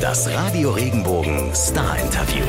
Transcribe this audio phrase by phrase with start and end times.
[0.00, 2.44] Das Radio Regenbogen Star Interview.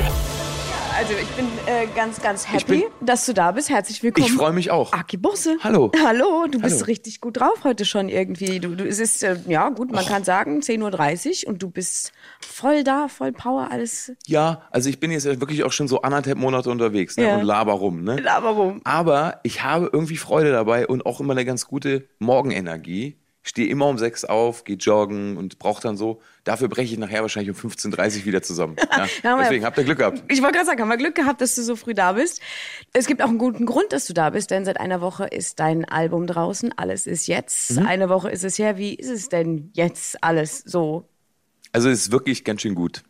[0.97, 3.69] Also ich bin äh, ganz, ganz happy, bin- dass du da bist.
[3.69, 4.25] Herzlich willkommen.
[4.27, 4.91] Ich freue mich auch.
[4.93, 5.57] Aki Busse.
[5.63, 5.91] Hallo.
[6.05, 6.85] Hallo, du bist Hallo.
[6.85, 8.59] richtig gut drauf heute schon irgendwie.
[8.59, 12.13] Du, du, es ist, äh, ja gut, man kann sagen, 10.30 Uhr und du bist
[12.39, 14.11] voll da, voll Power, alles.
[14.25, 17.37] Ja, also ich bin jetzt wirklich auch schon so anderthalb Monate unterwegs ne, Ja.
[17.37, 18.03] und laber rum.
[18.03, 18.17] Ne?
[18.35, 18.81] Aber warum?
[18.83, 23.17] Aber ich habe irgendwie Freude dabei und auch immer eine ganz gute Morgenenergie.
[23.47, 26.21] Stehe immer um sechs auf, gehe joggen und brauche dann so.
[26.43, 28.75] Dafür breche ich nachher wahrscheinlich um 15.30 Uhr wieder zusammen.
[29.23, 29.37] Ja?
[29.37, 30.23] Deswegen habt ihr Glück gehabt.
[30.27, 32.41] Ich wollte gerade sagen, haben wir Glück gehabt, dass du so früh da bist.
[32.93, 35.59] Es gibt auch einen guten Grund, dass du da bist, denn seit einer Woche ist
[35.59, 36.73] dein Album draußen.
[36.77, 37.71] Alles ist jetzt.
[37.71, 37.85] Mhm.
[37.85, 38.77] Eine Woche ist es her.
[38.77, 41.07] Wie ist es denn jetzt alles so?
[41.71, 43.03] Also es ist wirklich ganz schön gut.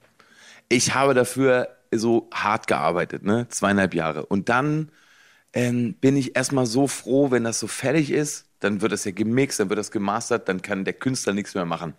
[0.70, 3.48] Ich habe dafür so hart gearbeitet, ne?
[3.50, 4.26] Zweieinhalb Jahre.
[4.26, 4.92] Und dann
[5.54, 8.47] ähm, bin ich erstmal so froh, wenn das so fertig ist.
[8.60, 11.66] Dann wird das ja gemixt, dann wird das gemastert, dann kann der Künstler nichts mehr
[11.66, 11.94] machen.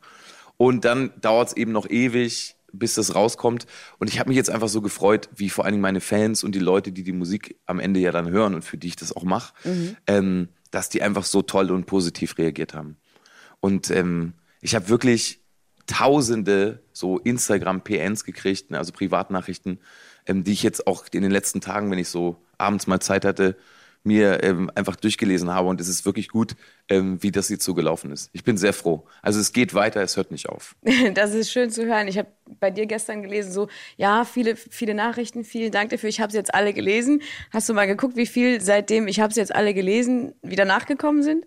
[0.56, 3.66] Und dann dauert es eben noch ewig, bis das rauskommt.
[3.98, 6.54] Und ich habe mich jetzt einfach so gefreut, wie vor allen Dingen meine Fans und
[6.54, 9.14] die Leute, die die Musik am Ende ja dann hören und für die ich das
[9.14, 9.54] auch mache,
[10.06, 12.96] ähm, dass die einfach so toll und positiv reagiert haben.
[13.60, 15.40] Und ähm, ich habe wirklich
[15.86, 19.80] tausende so Instagram-PNs gekriegt, ne, also Privatnachrichten,
[20.26, 23.24] ähm, die ich jetzt auch in den letzten Tagen, wenn ich so abends mal Zeit
[23.24, 23.56] hatte,
[24.04, 25.68] mir ähm, einfach durchgelesen habe.
[25.68, 26.56] Und es ist wirklich gut,
[26.88, 28.30] ähm, wie das jetzt so gelaufen ist.
[28.32, 29.06] Ich bin sehr froh.
[29.22, 30.76] Also es geht weiter, es hört nicht auf.
[31.14, 32.08] Das ist schön zu hören.
[32.08, 32.28] Ich habe
[32.60, 36.08] bei dir gestern gelesen, so, ja, viele, viele Nachrichten, vielen Dank dafür.
[36.08, 37.22] Ich habe sie jetzt alle gelesen.
[37.50, 41.22] Hast du mal geguckt, wie viel seitdem ich habe sie jetzt alle gelesen wieder nachgekommen
[41.22, 41.44] sind?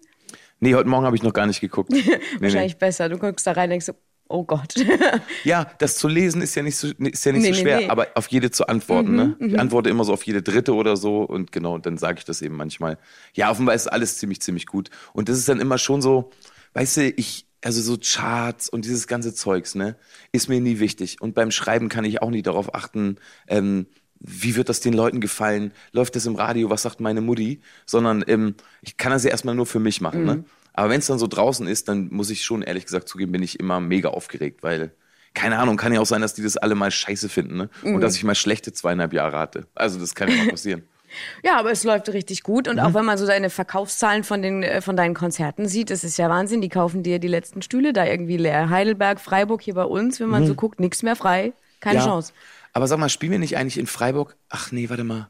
[0.59, 1.91] Nee, heute Morgen habe ich noch gar nicht geguckt.
[1.93, 2.79] Nee, Wahrscheinlich nee.
[2.79, 3.09] besser.
[3.09, 3.93] Du guckst da rein und denkst so,
[4.31, 4.73] oh Gott.
[5.43, 7.77] Ja, das zu lesen ist ja nicht so, ist ja nicht Nee, so nee, schwer,
[7.79, 7.85] nee.
[7.85, 9.15] Mhm, aber auf jede zu antworten.
[9.15, 9.35] ne?
[9.39, 12.41] Ich antworte immer so auf jede dritte oder so und genau, dann sage ich das
[12.41, 12.97] eben manchmal.
[13.33, 14.89] Ja, offenbar ist alles ziemlich, ziemlich gut.
[15.13, 16.31] Und das ist dann immer schon so,
[16.73, 19.95] weißt du, ich, also so Charts und dieses ganze Zeugs, ne,
[20.31, 21.21] ist mir nie wichtig.
[21.21, 23.87] Und beim Schreiben kann ich auch nie darauf achten, ähm,
[24.19, 25.73] wie wird das den Leuten gefallen?
[25.93, 26.69] Läuft das im Radio?
[26.69, 27.59] Was sagt meine Mutti?
[27.87, 28.53] Sondern ähm,
[28.83, 30.25] ich kann das ja erstmal nur für mich machen.
[30.25, 30.43] Ne?
[30.73, 33.43] Aber wenn es dann so draußen ist, dann muss ich schon ehrlich gesagt zugeben, bin
[33.43, 34.91] ich immer mega aufgeregt, weil
[35.33, 37.69] keine Ahnung, kann ja auch sein, dass die das alle mal scheiße finden, ne?
[37.83, 39.67] Und dass ich mal schlechte zweieinhalb Jahre hatte.
[39.75, 40.83] Also das kann ja mal passieren.
[41.43, 42.69] Ja, aber es läuft richtig gut.
[42.69, 42.83] Und Mhm.
[42.83, 46.15] auch wenn man so deine Verkaufszahlen von, den, äh, von deinen Konzerten sieht, das ist
[46.17, 46.61] ja Wahnsinn.
[46.61, 48.69] Die kaufen dir die letzten Stühle da irgendwie leer.
[48.69, 51.51] Heidelberg, Freiburg hier bei uns, wenn man so guckt, nichts mehr frei.
[51.81, 52.05] Keine Mhm.
[52.05, 52.11] Ja.
[52.11, 52.31] Chance.
[52.71, 54.37] Aber sag mal, spielen wir nicht eigentlich in Freiburg?
[54.47, 55.27] Ach nee, warte mal.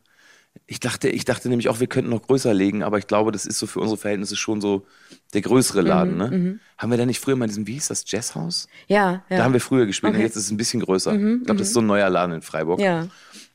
[0.67, 3.45] Ich dachte, ich dachte nämlich auch, wir könnten noch größer legen, aber ich glaube, das
[3.45, 4.85] ist so für unsere Verhältnisse schon so
[5.33, 6.59] der größere Laden, ne?
[6.77, 8.67] Haben wir da nicht früher mal diesen, wie hieß das, Jazzhaus?
[8.87, 9.37] Ja, ja.
[9.37, 10.17] Da haben wir früher gespielt, Okay.
[10.19, 11.13] Mhm, und jetzt ist es ein bisschen größer.
[11.13, 12.79] ich glaube, das ist so ein neuer Laden in Freiburg.
[12.79, 13.07] Ja.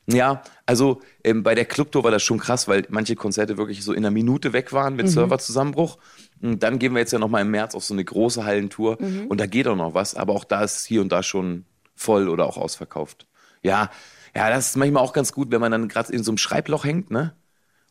[0.09, 3.91] Ja, also ähm, bei der Clubtour war das schon krass, weil manche Konzerte wirklich so
[3.91, 4.97] in einer Minute weg waren Mhm.
[4.97, 5.97] mit Serverzusammenbruch.
[6.41, 9.27] Und dann gehen wir jetzt ja nochmal im März auf so eine große Hallentour Mhm.
[9.27, 11.65] und da geht auch noch was, aber auch da ist hier und da schon
[11.95, 13.27] voll oder auch ausverkauft.
[13.63, 13.89] Ja,
[14.37, 16.85] ja, das ist manchmal auch ganz gut, wenn man dann gerade in so einem Schreibloch
[16.85, 17.35] hängt, ne?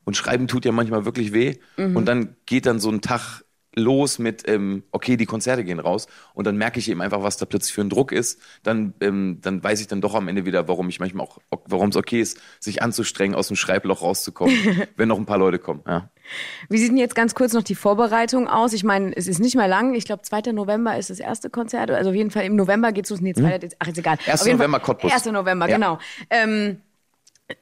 [0.04, 1.56] Und Schreiben tut ja manchmal wirklich weh.
[1.76, 1.96] Mhm.
[1.96, 3.42] Und dann geht dann so ein Tag
[3.74, 6.06] los mit, ähm, okay, die Konzerte gehen raus.
[6.34, 8.40] Und dann merke ich eben einfach, was da plötzlich für ein Druck ist.
[8.62, 11.88] Dann, ähm, dann weiß ich dann doch am Ende wieder, warum ich manchmal auch, warum
[11.88, 14.54] es okay ist, sich anzustrengen, aus dem Schreibloch rauszukommen,
[14.96, 15.82] wenn noch ein paar Leute kommen.
[15.84, 16.10] Ja.
[16.68, 18.72] Wie sieht denn jetzt ganz kurz noch die Vorbereitung aus?
[18.72, 19.94] Ich meine, es ist nicht mehr lang.
[19.94, 20.52] Ich glaube, 2.
[20.52, 21.90] November ist das erste Konzert.
[21.90, 23.20] Also auf jeden Fall im November geht's los.
[23.20, 23.56] Nee, 2.
[23.58, 24.18] Dez- Ach, ist egal.
[24.26, 24.40] 1.
[24.40, 25.12] Auf jeden November Fall, Cottbus.
[25.12, 25.26] 1.
[25.26, 25.76] November, Ja.
[25.76, 25.98] genau.
[26.30, 26.80] Ähm,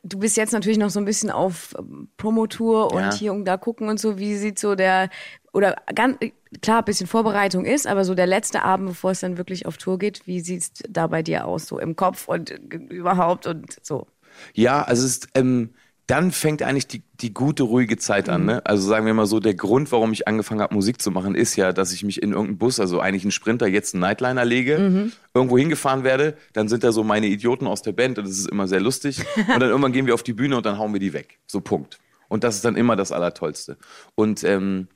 [0.02, 3.12] du bist jetzt natürlich noch so ein bisschen auf ähm, Promotour und Ja.
[3.14, 4.18] hier und da gucken und so.
[4.18, 5.10] Wie sieht so der,
[5.52, 6.16] oder ganz,
[6.62, 9.76] klar, ein bisschen Vorbereitung ist, aber so der letzte Abend, bevor es dann wirklich auf
[9.76, 11.66] Tour geht, wie sieht's da bei dir aus?
[11.66, 12.58] So im Kopf und äh,
[12.88, 14.06] überhaupt und so.
[14.54, 15.74] Ja, also es ist, ähm,
[16.06, 18.44] dann fängt eigentlich die, die gute, ruhige Zeit an.
[18.44, 18.64] Ne?
[18.66, 21.56] Also sagen wir mal so, der Grund, warum ich angefangen habe, Musik zu machen, ist
[21.56, 25.10] ja, dass ich mich in irgendeinen Bus, also eigentlich einen Sprinter, jetzt einen Nightliner lege,
[25.32, 28.50] irgendwo hingefahren werde, dann sind da so meine Idioten aus der Band und das ist
[28.50, 29.24] immer sehr lustig.
[29.36, 31.38] und dann irgendwann gehen wir auf die Bühne und dann hauen wir die weg.
[31.46, 31.98] So Punkt.
[32.28, 33.78] Und das ist dann immer das Allertollste.
[34.14, 34.88] Und ähm,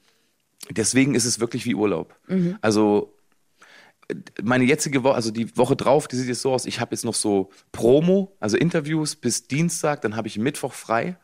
[0.70, 2.16] deswegen ist es wirklich wie Urlaub.
[2.60, 3.14] Also
[4.42, 7.04] meine jetzige Woche, also die Woche drauf, die sieht jetzt so aus, ich habe jetzt
[7.04, 11.16] noch so Promo, also Interviews bis Dienstag, dann habe ich Mittwoch frei,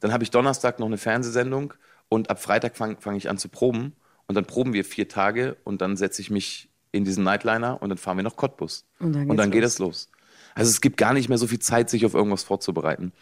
[0.00, 1.74] dann habe ich Donnerstag noch eine Fernsehsendung
[2.08, 3.94] und ab Freitag fange fang ich an zu proben
[4.26, 7.88] und dann proben wir vier Tage und dann setze ich mich in diesen Nightliner und
[7.88, 8.86] dann fahren wir nach Cottbus.
[8.98, 9.72] Und dann geht's geht los.
[9.72, 10.10] es los.
[10.54, 13.12] Also es gibt gar nicht mehr so viel Zeit, sich auf irgendwas vorzubereiten.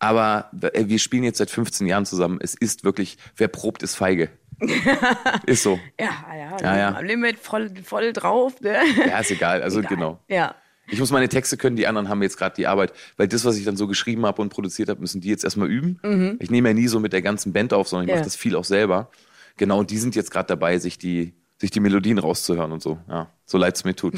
[0.00, 2.38] Aber äh, wir spielen jetzt seit 15 Jahren zusammen.
[2.42, 4.30] Es ist wirklich, wer probt, ist feige.
[5.46, 5.78] ist so.
[5.98, 6.94] Ja, ja, Ja, ja.
[6.96, 8.60] am Limit voll, voll drauf.
[8.60, 8.76] Ne?
[9.06, 9.62] Ja, ist egal.
[9.62, 9.94] Also Egal.
[9.94, 10.18] genau.
[10.28, 10.54] Ja.
[10.88, 13.56] Ich muss meine Texte können, die anderen haben jetzt gerade die Arbeit, weil das, was
[13.56, 16.36] ich dann so geschrieben habe und produziert habe, müssen die jetzt erstmal üben.
[16.40, 18.16] Ich nehme ja nie so mit der ganzen Band auf, sondern ich Ja.
[18.16, 19.08] mache das viel auch selber.
[19.56, 22.98] Genau, und die sind jetzt gerade dabei, sich die sich die Melodien rauszuhören und so.
[23.08, 24.14] Ja, so leid es mir tut.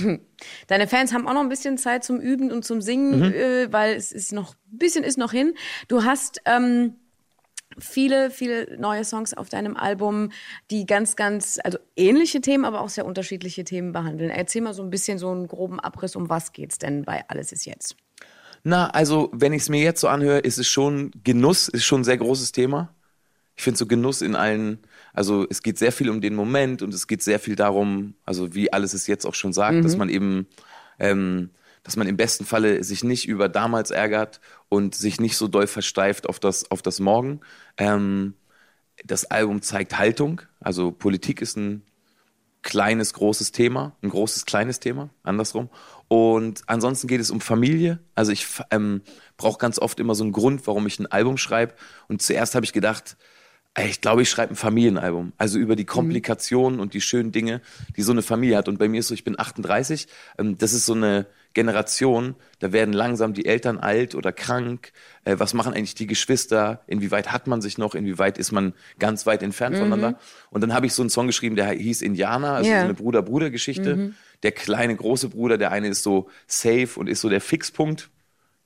[0.69, 3.33] Deine Fans haben auch noch ein bisschen Zeit zum Üben und zum Singen, Mhm.
[3.35, 5.55] äh, weil es ist noch ein bisschen ist noch hin.
[5.89, 6.95] Du hast ähm,
[7.79, 10.31] viele, viele neue Songs auf deinem Album,
[10.71, 14.31] die ganz, ganz, also ähnliche Themen, aber auch sehr unterschiedliche Themen behandeln.
[14.31, 17.51] Erzähl mal so ein bisschen so einen groben Abriss, um was geht's denn bei Alles
[17.51, 17.97] ist jetzt?
[18.63, 22.03] Na, also, wenn ich es mir jetzt so anhöre, ist es schon Genuss, ist schon
[22.03, 22.95] ein sehr großes Thema.
[23.57, 24.79] Ich finde so Genuss in allen,
[25.13, 28.55] also es geht sehr viel um den Moment und es geht sehr viel darum, also
[28.55, 30.47] wie alles es jetzt auch schon sagt, dass man eben,
[30.99, 31.51] ähm,
[31.83, 35.67] dass man im besten Falle sich nicht über damals ärgert und sich nicht so doll
[35.67, 37.41] versteift auf das, auf das Morgen.
[37.77, 38.35] Ähm,
[39.05, 41.83] das Album zeigt Haltung, also Politik ist ein
[42.63, 45.69] kleines, großes Thema, ein großes, kleines Thema, andersrum.
[46.09, 47.99] Und ansonsten geht es um Familie.
[48.15, 49.03] Also ich ähm,
[49.37, 51.75] brauche ganz oft immer so einen Grund, warum ich ein Album schreibe.
[52.09, 53.17] Und zuerst habe ich gedacht,
[53.79, 55.33] ich glaube, ich schreibe ein Familienalbum.
[55.39, 57.63] Also über die Komplikationen und die schönen Dinge,
[57.97, 58.69] die so eine Familie hat.
[58.69, 60.09] Und bei mir ist so, ich bin 38.
[60.39, 64.93] Ähm, das ist so eine Generation, da werden langsam die Eltern alt oder krank.
[65.25, 66.83] Äh, was machen eigentlich die Geschwister?
[66.87, 67.95] Inwieweit hat man sich noch?
[67.95, 70.19] Inwieweit ist man ganz weit entfernt voneinander?
[70.51, 72.81] Und dann habe ich so einen Song geschrieben, der hieß Indianer, also Ja.
[72.81, 74.13] so eine Bruder-Bruder-Geschichte.
[74.43, 78.11] Der kleine, große Bruder, der eine ist so safe und ist so der Fixpunkt.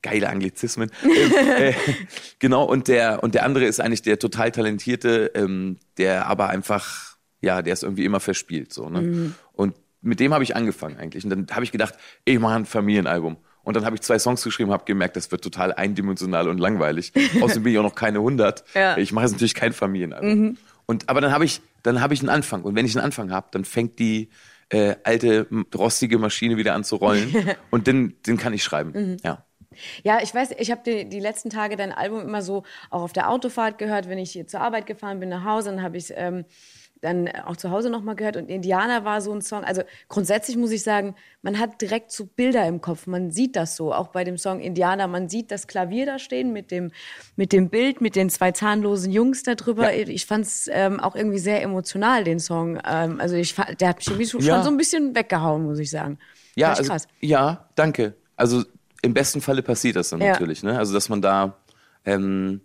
[0.02, 0.91] Geile Anglizismen.
[2.38, 7.17] genau, und der, und der andere ist eigentlich der total talentierte, ähm, der aber einfach,
[7.41, 8.73] ja, der ist irgendwie immer verspielt.
[8.73, 9.35] So, ne?
[9.53, 11.25] Und mit dem habe ich angefangen eigentlich.
[11.25, 11.94] Und dann habe ich gedacht,
[12.25, 13.37] ich mache ein Familienalbum.
[13.62, 17.12] Und dann habe ich zwei Songs geschrieben, habe gemerkt, das wird total eindimensional und langweilig.
[17.41, 18.65] Außerdem bin ich auch noch keine 100.
[18.75, 18.97] Ja.
[18.97, 20.56] Ich mache jetzt natürlich kein Familienalbum.
[20.87, 22.62] Und aber dann habe ich, dann habe ich einen Anfang.
[22.62, 24.29] Und wenn ich einen Anfang habe, dann fängt die
[24.69, 27.35] äh, alte rostige Maschine wieder an zu rollen.
[27.71, 29.17] und den, den kann ich schreiben.
[29.25, 29.44] Ja.
[30.05, 33.12] Ja, ich weiß, ich habe die, die letzten Tage dein Album immer so auch auf
[33.12, 36.12] der Autofahrt gehört, wenn ich hier zur Arbeit gefahren bin nach Hause, dann habe ich
[36.17, 36.44] ähm,
[37.02, 39.64] dann auch zu Hause nochmal gehört und Indianer war so ein Song.
[39.64, 43.76] Also grundsätzlich muss ich sagen, man hat direkt so Bilder im Kopf, man sieht das
[43.76, 46.90] so, auch bei dem Song Indianer, man sieht das Klavier da stehen mit dem,
[47.37, 49.93] mit dem Bild, mit den zwei zahnlosen Jungs da drüber.
[49.93, 50.06] Ja.
[50.08, 52.81] Ich fand es ähm, auch irgendwie sehr emotional, den Song.
[52.87, 54.62] Ähm, also ich, der hat mich schon Ja.
[54.62, 56.19] so ein bisschen weggehauen, muss ich sagen.
[56.55, 58.14] Ja, also, ja, danke.
[58.37, 58.64] Also
[59.02, 60.32] im besten Falle passiert das dann Ja.
[60.32, 60.78] natürlich, ne?
[60.78, 61.56] Also dass man da,
[62.04, 62.60] ähm,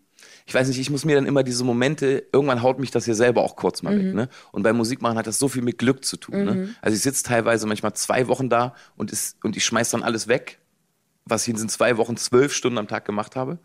[0.45, 3.13] ich weiß nicht, ich muss mir dann immer diese Momente, irgendwann haut mich das ja
[3.13, 3.99] selber auch kurz mal Mhm.
[4.07, 4.29] weg, ne?
[4.51, 6.75] Und beim Musikmachen hat das so viel mit Glück zu tun, ne?
[6.81, 10.27] Also ich sitze teilweise manchmal zwei Wochen da und, ist, und ich schmeiß dann alles
[10.27, 10.59] weg,
[11.25, 13.59] was ich in diesen zwei Wochen zwölf Stunden am Tag gemacht habe.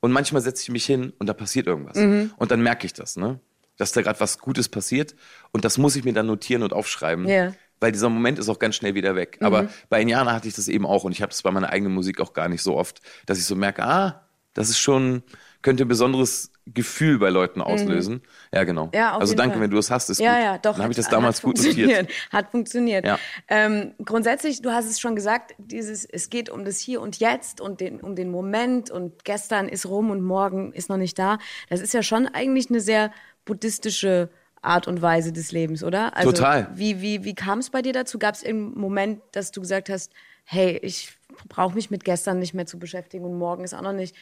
[0.00, 1.96] Und manchmal setze ich mich hin und da passiert irgendwas.
[1.96, 2.32] Mhm.
[2.36, 3.40] Und dann merke ich das, ne?
[3.76, 5.14] Dass da gerade was Gutes passiert.
[5.52, 7.26] Und das muss ich mir dann notieren und aufschreiben.
[7.28, 7.52] Ja.
[7.80, 9.38] Weil dieser Moment ist auch ganz schnell wieder weg.
[9.40, 11.94] Aber bei Indianer hatte ich das eben auch und ich habe das bei meiner eigenen
[11.94, 15.22] Musik auch gar nicht so oft, dass ich so merke, ah, das ist schon,
[15.62, 18.22] könnte ein besonderes Gefühl bei Leuten auslösen.
[18.52, 18.90] Ja, genau.
[18.94, 19.62] Ja, also danke, Fall.
[19.62, 20.42] wenn du es hast, ist ja, gut.
[20.44, 20.72] Ja, doch.
[20.74, 22.08] Dann habe ich das damals gut notiert.
[22.30, 23.04] Hat funktioniert.
[23.06, 23.18] Ja.
[23.48, 27.60] Ähm, grundsätzlich, du hast es schon gesagt, dieses, es geht um das Hier und Jetzt
[27.60, 31.38] und den, um den Moment und gestern ist rum und morgen ist noch nicht da.
[31.68, 33.10] Das ist ja schon eigentlich eine sehr
[33.44, 34.30] buddhistische
[34.62, 36.16] Art und Weise des Lebens, oder?
[36.16, 36.68] Also, Total.
[36.74, 38.18] Wie, wie, wie kam es bei dir dazu?
[38.18, 40.12] Gab es einen Moment, dass du gesagt hast,
[40.44, 41.16] hey, ich
[41.48, 44.14] brauche mich mit gestern nicht mehr zu beschäftigen und morgen ist auch noch nicht.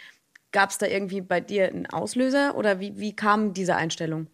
[0.50, 4.28] Gab es da irgendwie bei dir einen Auslöser oder wie, wie kam diese Einstellung?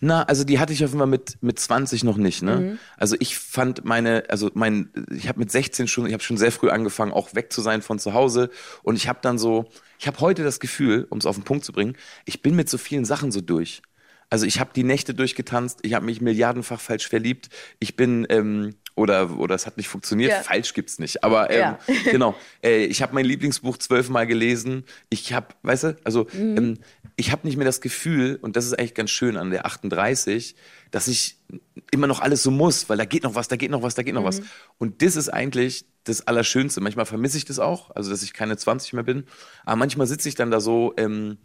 [0.00, 2.56] Na, also die hatte ich offenbar mit mit 20 noch nicht, ne?
[2.56, 2.78] Mhm.
[2.96, 6.50] Also ich fand meine, also mein, ich habe mit 16 schon, ich habe schon sehr
[6.50, 8.50] früh angefangen, auch weg zu sein von zu Hause
[8.82, 9.66] und ich habe dann so,
[10.00, 12.68] ich habe heute das Gefühl, um es auf den Punkt zu bringen, ich bin mit
[12.68, 13.82] so vielen Sachen so durch.
[14.32, 18.74] Also ich habe die Nächte durchgetanzt, ich habe mich milliardenfach falsch verliebt, ich bin ähm,
[18.94, 20.42] oder oder es hat nicht funktioniert, Ja.
[20.42, 21.78] falsch gibt's nicht, aber ähm, Ja.
[22.10, 22.34] genau.
[22.64, 24.84] Äh, ich habe mein Lieblingsbuch zwölfmal gelesen.
[25.10, 26.56] Ich habe, weißt du, also Mhm.
[26.56, 26.78] ähm,
[27.16, 30.56] ich habe nicht mehr das Gefühl, und das ist eigentlich ganz schön an der 38,
[30.90, 31.36] dass ich
[31.90, 34.02] immer noch alles so muss, weil da geht noch was, da geht noch was, da
[34.02, 34.26] geht noch Mhm.
[34.26, 34.40] was.
[34.78, 36.80] Und das ist eigentlich das Allerschönste.
[36.80, 39.24] Manchmal vermisse ich das auch, also dass ich keine 20 mehr bin.
[39.66, 41.36] Aber manchmal sitze ich dann da so ähm,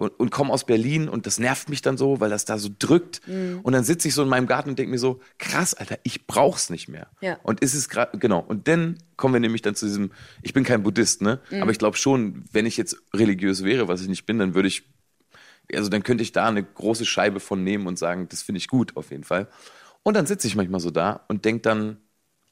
[0.00, 2.70] und, und komme aus Berlin und das nervt mich dann so, weil das da so
[2.76, 3.20] drückt.
[3.28, 3.60] Mhm.
[3.62, 6.26] Und dann sitze ich so in meinem Garten und denke mir so, krass, Alter, ich
[6.26, 7.08] brauch's nicht mehr.
[7.20, 7.38] Ja.
[7.42, 8.40] Und ist es gerade, genau.
[8.40, 11.40] Und dann kommen wir nämlich dann zu diesem, ich bin kein Buddhist, ne?
[11.50, 11.60] Mhm.
[11.60, 14.68] Aber ich glaube schon, wenn ich jetzt religiös wäre, was ich nicht bin, dann würde
[14.68, 14.84] ich,
[15.74, 18.68] also dann könnte ich da eine große Scheibe von nehmen und sagen, das finde ich
[18.68, 19.48] gut auf jeden Fall.
[20.02, 21.98] Und dann sitze ich manchmal so da und denke dann,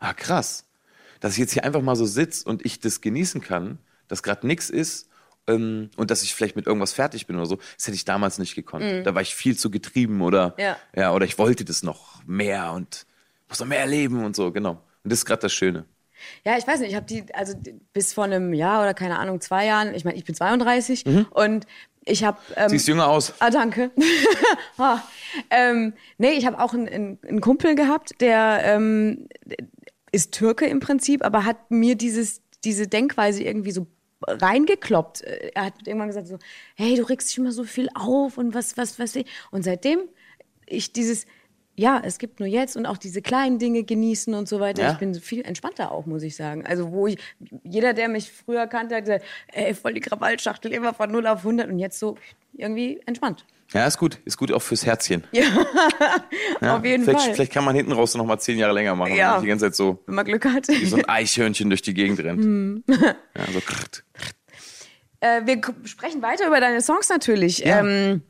[0.00, 0.66] ah krass,
[1.20, 4.46] dass ich jetzt hier einfach mal so sitze und ich das genießen kann, dass gerade
[4.46, 5.08] nichts ist
[5.48, 8.38] ähm, und dass ich vielleicht mit irgendwas fertig bin oder so, das hätte ich damals
[8.38, 8.84] nicht gekonnt.
[9.04, 10.76] Da war ich viel zu getrieben oder Ja.
[10.94, 13.06] ja, oder ich wollte das noch mehr und
[13.48, 14.72] muss noch mehr erleben und so, genau.
[15.02, 15.84] Und das ist gerade das Schöne.
[16.44, 17.54] Ja, ich weiß nicht, ich habe die, also
[17.92, 21.66] bis vor einem Jahr oder keine Ahnung, zwei Jahren, ich meine, ich bin 32 und
[22.04, 22.38] Ich habe.
[22.56, 23.34] Ähm, Siehst jünger aus.
[23.38, 23.90] Ah, danke.
[24.78, 24.98] ah,
[25.50, 29.28] ähm, nee, ich habe auch einen, einen, einen Kumpel gehabt, der ähm,
[30.10, 33.86] ist Türke im Prinzip, aber hat mir dieses, diese Denkweise irgendwie so
[34.26, 35.22] reingekloppt.
[35.22, 36.38] Er hat irgendwann gesagt so,
[36.76, 39.16] hey, du regst dich immer so viel auf und was, was, was.
[39.50, 40.00] Und seitdem
[40.66, 41.26] ich dieses,
[41.76, 44.82] ja, es gibt nur jetzt und auch diese kleinen Dinge genießen und so weiter.
[44.82, 44.92] Ja.
[44.92, 46.66] Ich bin viel entspannter auch, muss ich sagen.
[46.66, 47.18] Also wo ich,
[47.62, 51.38] jeder, der mich früher kannte, hat gesagt, ey, voll die Krawallschachtel, immer von 0 auf
[51.38, 52.16] 100 und jetzt so
[52.52, 53.44] irgendwie entspannt.
[53.74, 54.18] Ja, ist gut.
[54.24, 55.24] Ist gut auch fürs Herzchen.
[55.30, 55.42] Ja,
[56.60, 57.34] Ja, auf jeden vielleicht, Fall.
[57.34, 59.14] Vielleicht kann man hinten raus noch mal zehn Jahre länger machen.
[59.14, 59.26] Ja.
[59.26, 60.68] wenn man Die ganze Zeit so Wenn man Glück hat.
[60.68, 62.42] wie so ein Eichhörnchen durch die Gegend rennt.
[62.42, 62.84] Hm.
[62.88, 64.04] Ja, so krrt.
[65.20, 67.58] Äh, wir sprechen weiter über deine Songs natürlich.
[67.58, 67.80] Ja.
[67.80, 68.22] Ähm,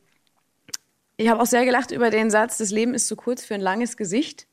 [1.16, 3.61] ich habe auch sehr gelacht über den Satz, das Leben ist zu kurz für ein
[3.61, 4.48] langes Gesicht.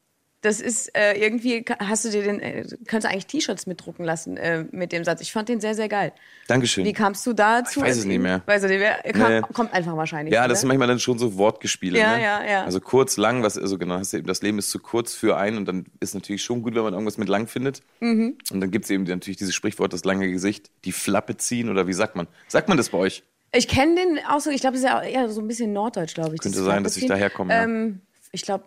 [0.45, 4.37] Das ist äh, irgendwie, hast du dir den, äh, könntest du eigentlich T-Shirts mitdrucken lassen
[4.37, 5.21] äh, mit dem Satz.
[5.21, 6.13] Ich fand den sehr, sehr geil.
[6.47, 6.85] Dankeschön.
[6.85, 7.79] Wie kamst du dazu?
[7.79, 8.43] Ich weiß es nicht mehr.
[8.45, 9.41] Weißt du, der kam, Nee.
[9.41, 10.35] kommt einfach wahrscheinlich.
[10.35, 10.49] Ja, oder?
[10.49, 11.97] das ist manchmal dann schon so Wortgespiele.
[11.97, 12.21] Ja, ne?
[12.23, 12.63] ja, ja.
[12.63, 15.35] Also kurz, lang, was, also genau, hast du eben, das Leben ist zu kurz für
[15.35, 17.81] einen und dann ist natürlich schon gut, wenn man irgendwas mit lang findet.
[17.99, 18.37] Mhm.
[18.51, 21.87] Und dann gibt es eben natürlich dieses Sprichwort, das lange Gesicht, die Flappe ziehen oder
[21.87, 22.27] wie sagt man?
[22.47, 23.23] Sagt man das bei euch?
[23.51, 26.13] Ich kenne den auch so, ich glaube, es ist ja eher so ein bisschen norddeutsch,
[26.13, 26.41] glaube ich.
[26.41, 27.53] Könnte dieses sein, dass ich daherkomme.
[27.53, 28.01] Ähm,
[28.35, 28.65] ich glaube,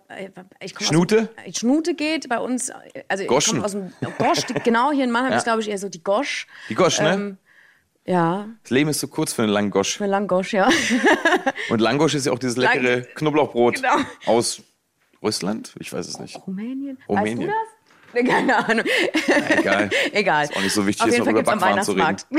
[0.60, 1.28] ich komme Schnute?
[1.37, 2.70] Aus, dem- Schnute geht bei uns,
[3.08, 3.54] also ich Goschen.
[3.62, 5.38] komme aus dem Gosch, die, genau hier in Mannheim Ja.
[5.38, 6.46] ist, glaube ich, eher so die Gosch.
[6.68, 7.12] Die Gosch, ne?
[7.14, 7.38] Ähm,
[8.04, 9.98] ja, Das Leben ist zu kurz für einen langen Gosch.
[9.98, 10.68] für Langosch, ja.
[11.70, 13.96] Und Langosch ist ja auch dieses Lang- leckere Knoblauchbrot Genau.
[14.26, 14.62] aus
[15.22, 15.75] Russland?
[15.78, 16.37] Ich weiß es nicht.
[16.46, 16.98] Rumänien?
[17.08, 17.38] Rumänien.
[17.38, 17.54] Weißt du das?
[18.26, 18.84] Keine Ahnung.
[19.48, 19.90] Egal.
[20.12, 20.44] Egal.
[20.44, 22.26] Ist auch nicht so wichtig, Auf jeden Fall gibt's am Weihnachtsmarkt.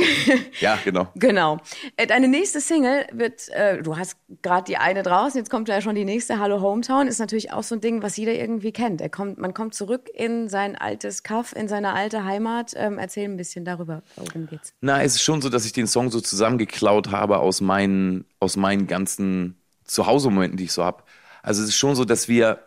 [0.59, 1.07] Ja, genau.
[1.15, 1.59] Genau.
[1.95, 5.81] Äh, Deine nächste Single wird, äh, du hast gerade die eine draußen, jetzt kommt ja
[5.81, 9.01] schon die nächste, Hallo Hometown, ist natürlich auch so ein Ding, was jeder irgendwie kennt.
[9.01, 12.73] Er kommt, man kommt zurück in sein altes Kaff, in seine alte Heimat.
[12.75, 14.73] Ähm, erzähl ein bisschen darüber, worum geht's?
[14.81, 18.57] Na, es ist schon so, dass ich den Song so zusammengeklaut habe aus meinen, aus
[18.57, 21.03] meinen ganzen Zuhause-Momenten, die ich so habe.
[21.41, 22.59] Also es ist schon so, dass wir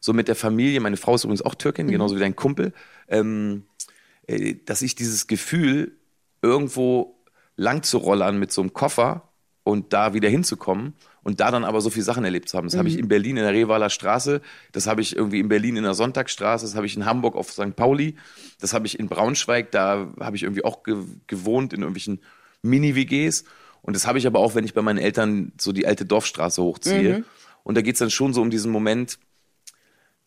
[0.00, 2.72] so mit der Familie, meine Frau ist übrigens auch Türkin, genauso wie dein Kumpel,
[3.08, 3.64] ähm,
[4.26, 5.92] äh, dass ich dieses Gefühl,
[6.42, 7.18] irgendwo
[7.56, 9.28] lang zu rollern mit so einem Koffer
[9.64, 12.68] und da wieder hinzukommen und da dann aber so viele Sachen erlebt zu haben.
[12.68, 14.40] Das habe ich in Berlin in der Revaler Straße,
[14.72, 17.50] das habe ich irgendwie in Berlin in der Sonntagsstraße, das habe ich in Hamburg auf
[17.50, 17.74] St.
[17.76, 18.16] Pauli,
[18.60, 22.20] das habe ich in Braunschweig, da habe ich irgendwie auch ge gewohnt in irgendwelchen
[22.62, 23.44] Mini-WGs
[23.82, 26.62] und das habe ich aber auch, wenn ich bei meinen Eltern so die alte Dorfstraße
[26.62, 27.24] hochziehe.
[27.62, 29.18] Und da geht es dann schon so um diesen Moment,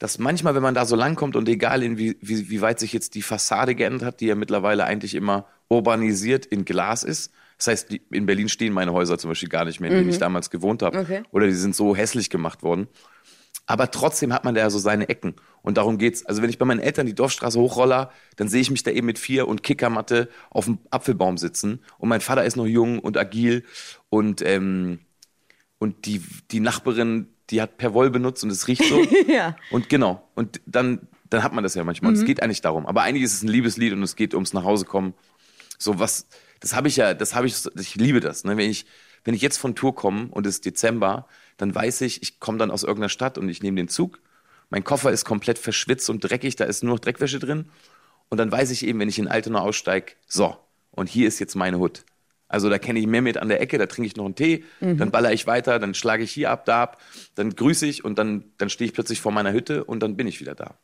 [0.01, 2.91] dass manchmal, wenn man da so langkommt und egal in wie, wie, wie weit sich
[2.91, 7.31] jetzt die Fassade geändert hat, die ja mittlerweile eigentlich immer urbanisiert in Glas ist.
[7.59, 10.17] Das heißt, in Berlin stehen meine Häuser zum Beispiel gar nicht mehr, in denen ich
[10.17, 10.97] damals gewohnt habe.
[10.97, 11.21] Okay.
[11.29, 12.87] Oder die sind so hässlich gemacht worden.
[13.67, 15.35] Aber trotzdem hat man da ja so seine Ecken.
[15.61, 16.25] Und darum geht's.
[16.25, 19.05] Also wenn ich bei meinen Eltern die Dorfstraße hochroller, dann sehe ich mich da eben
[19.05, 21.79] mit vier und Kickermatte auf dem Apfelbaum sitzen.
[21.99, 23.65] Und mein Vater ist noch jung und agil.
[24.09, 24.97] Und, ähm,
[25.77, 29.05] und die, die Nachbarin, die hat Perwoll benutzt und es riecht so.
[29.27, 29.55] Ja.
[29.69, 30.27] Und genau.
[30.35, 32.11] Und dann, dann hat man das ja manchmal.
[32.11, 32.85] Und Es geht eigentlich darum.
[32.85, 35.13] Aber eigentlich ist es ein Liebeslied und es geht ums Nachhausekommen.
[35.77, 36.27] So was,
[36.59, 38.43] das habe ich ja, das habe ich, ich liebe das.
[38.43, 38.57] Ne?
[38.57, 38.85] Wenn ich,
[39.23, 41.27] wenn ich jetzt von Tour komme und es ist Dezember,
[41.57, 44.19] dann weiß ich, ich komme dann aus irgendeiner Stadt und ich nehme den Zug.
[44.69, 47.69] Mein Koffer ist komplett verschwitzt und dreckig, da ist nur noch Dreckwäsche drin.
[48.29, 50.55] Und dann weiß ich eben, wenn ich in Altona aussteige, so,
[50.91, 52.05] und hier ist jetzt meine Hut.
[52.51, 54.65] Also da kenne ich Mehmet an der Ecke, da trinke ich noch einen Tee,
[54.97, 57.01] dann baller ich weiter, dann schlage ich hier ab, da ab,
[57.35, 60.27] dann grüße ich und dann, dann stehe ich plötzlich vor meiner Hütte und dann bin
[60.27, 60.75] ich wieder da.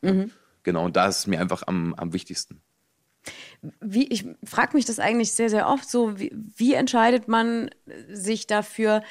[0.62, 2.60] Genau, und da ist es mir einfach am, am wichtigsten.
[3.80, 7.70] Wie, ich frage mich das eigentlich sehr, sehr oft so, wie, wie entscheidet man
[8.10, 9.02] sich dafür,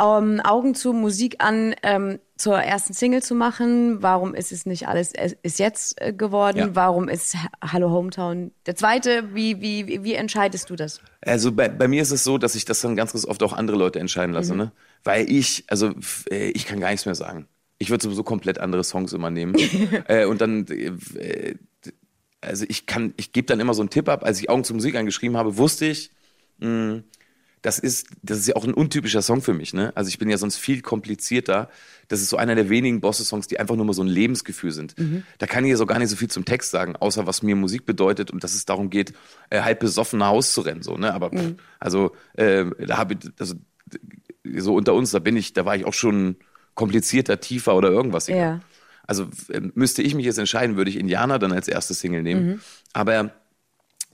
[0.00, 4.02] ähm, Augen zu Musik an ähm, zur ersten Single zu machen?
[4.02, 6.58] Warum ist es nicht alles es ist jetzt äh, geworden?
[6.58, 6.74] Ja.
[6.74, 9.34] Warum ist Hallo Hometown der zweite?
[9.34, 11.00] Wie, wie, wie, entscheidest du das?
[11.20, 13.52] Also bei, bei mir ist es so, dass ich das dann ganz, ganz oft auch
[13.52, 14.72] andere Leute entscheiden lasse, ne?
[15.04, 15.92] Weil ich, also
[16.30, 17.46] äh, ich kann gar nichts mehr sagen.
[17.78, 19.54] Ich würde sowieso komplett andere Songs immer nehmen.
[20.08, 21.54] äh, und dann, äh,
[22.40, 24.24] also ich kann, ich gebe dann immer so einen Tipp ab.
[24.24, 26.10] Als ich Augen zur Musik angeschrieben habe, wusste ich,
[26.58, 27.02] mh,
[27.62, 29.92] das ist, das ist ja auch ein untypischer Song für mich, ne?
[29.94, 31.68] Also ich bin ja sonst viel komplizierter.
[32.08, 34.94] Das ist so einer der wenigen Bosse-Songs, die einfach nur mal so ein Lebensgefühl sind.
[35.38, 37.56] Da kann ich ja so gar nicht so viel zum Text sagen, außer was mir
[37.56, 39.12] Musik bedeutet und dass es darum geht,
[39.50, 41.12] äh, halb besoffen nach Haus zu rennen, so, ne?
[41.12, 43.54] Aber pff, also äh, da habe ich, also
[44.56, 46.36] so unter uns, da bin ich, da war ich auch schon
[46.74, 48.26] komplizierter, tiefer oder irgendwas.
[48.28, 48.60] Ja.
[49.06, 52.62] Also äh, müsste ich mich jetzt entscheiden, würde ich Indianer dann als erste Single nehmen.
[52.92, 53.32] Aber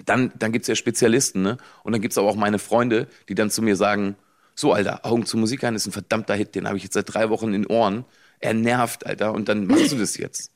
[0.05, 1.57] dann, dann gibt's ja Spezialisten, ne?
[1.83, 4.17] Und dann gibt's aber auch meine Freunde, die dann zu mir sagen,
[4.55, 7.13] so, Alter, Augen zu Musik an ist ein verdammter Hit, den habe ich jetzt seit
[7.13, 8.05] drei Wochen in den Ohren.
[8.41, 10.53] Er nervt, Alter, und dann machst du das jetzt.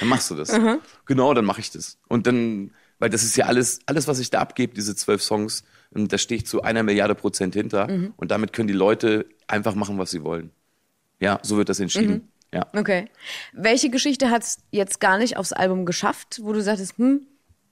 [0.00, 0.52] Dann machst du das.
[1.06, 1.98] Genau, dann mache ich das.
[2.08, 5.64] Und dann Weil das ist ja alles, alles, was ich da abgebe, diese zwölf Songs,
[5.96, 7.88] ähm, da stehe ich zu einer Milliarde Prozent hinter.
[8.16, 10.50] Und damit können die Leute einfach machen, was sie wollen.
[11.18, 12.30] Ja, so wird das entschieden.
[12.52, 12.66] Ja.
[12.76, 13.06] Okay.
[13.52, 17.26] Welche Geschichte hat es jetzt gar nicht aufs Album geschafft, wo du sagtest, hm,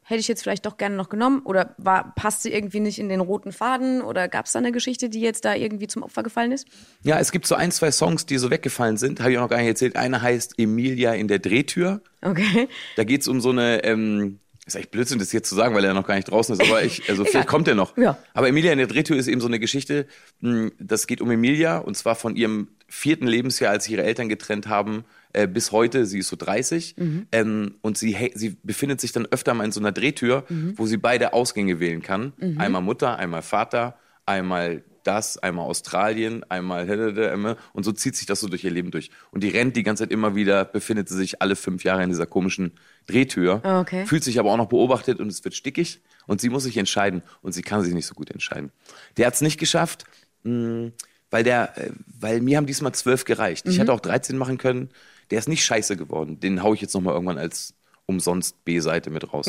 [0.09, 1.43] hätte ich jetzt vielleicht doch gerne noch genommen?
[1.45, 4.01] Oder war, passt sie irgendwie nicht in den roten Faden?
[4.01, 6.67] Oder gab es da eine Geschichte, die jetzt da irgendwie zum Opfer gefallen ist?
[7.03, 9.21] Ja, es gibt so ein, zwei Songs, die so weggefallen sind.
[9.21, 9.97] Habe ich auch noch gar nicht erzählt.
[9.97, 12.01] Einer heißt Emilia in der Drehtür.
[12.23, 12.69] Okay.
[12.97, 15.95] Da geht's um so eine, ähm, ist echt Blödsinn, das jetzt zu sagen, weil er
[15.95, 17.97] noch gar nicht draußen ist, aber ich, also vielleicht kommt er noch.
[17.97, 18.19] Ja.
[18.35, 20.07] Aber Emilia in der Drehtür ist eben so eine Geschichte,
[20.41, 24.29] mh, das geht um Emilia und zwar von ihrem vierten Lebensjahr, als sich ihre Eltern
[24.29, 26.97] getrennt haben, äh, bis heute, sie ist so 30
[27.33, 30.45] ähm, und sie, sie befindet sich dann öfter mal in so einer Drehtür,
[30.77, 32.33] wo sie beide Ausgänge wählen kann.
[32.59, 38.49] Einmal Mutter, einmal Vater, einmal das, einmal Australien, einmal und so zieht sich das so
[38.49, 39.11] durch ihr Leben durch.
[39.31, 42.11] Und die rennt die ganze Zeit immer wieder, befindet sie sich alle fünf Jahre in
[42.11, 42.73] dieser komischen
[43.07, 44.05] Drehtür, Ah, okay.
[44.07, 47.23] fühlt sich aber auch noch beobachtet und es wird stickig und sie muss sich entscheiden
[47.43, 48.71] und sie kann sich nicht so gut entscheiden.
[49.17, 50.05] Der hat es nicht geschafft,
[50.45, 50.91] mh,
[51.31, 53.67] weil der, äh, weil mir haben diesmal zwölf gereicht.
[53.69, 54.91] Ich hätte auch 13 machen können.
[55.31, 56.41] Der ist nicht scheiße geworden.
[56.41, 57.75] Den hau ich jetzt nochmal irgendwann als
[58.07, 59.47] umsonst B-Seite mit raus.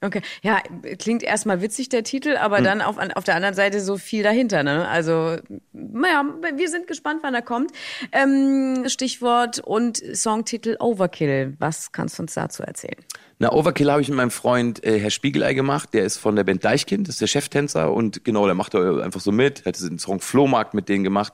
[0.00, 0.22] Okay.
[0.42, 0.60] Ja,
[0.98, 4.62] klingt erstmal witzig, der Titel, aber dann auf, auf der anderen Seite so viel dahinter,
[4.62, 4.86] ne?
[4.86, 5.38] Also,
[5.72, 6.24] naja,
[6.54, 7.72] wir sind gespannt, wann er kommt.
[8.12, 11.56] Ähm, Stichwort und Songtitel Overkill.
[11.58, 12.96] Was kannst du uns dazu erzählen?
[13.40, 15.92] Na, Overkill habe ich mit meinem Freund äh, Herr Spiegelei gemacht.
[15.94, 19.00] Der ist von der Band Deichkind, das ist der Cheftänzer und genau, der macht da
[19.00, 19.64] einfach so mit.
[19.64, 21.32] Hat den Song Flohmarkt mit denen gemacht.